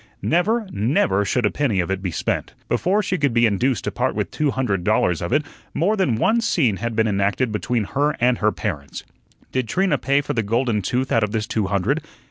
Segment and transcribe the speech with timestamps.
[0.23, 2.55] Never, never should a penny of it be spent.
[2.67, 6.15] Before she could be induced to part with two hundred dollars of it, more than
[6.15, 9.03] one scene had been enacted between her and her parents.
[9.51, 12.01] Did Trina pay for the golden tooth out of this two hundred?